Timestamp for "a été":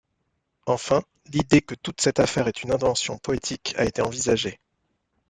3.77-4.01